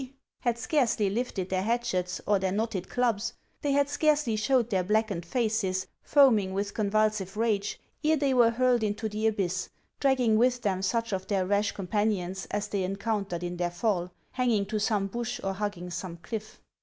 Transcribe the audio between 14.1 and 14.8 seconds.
hanging to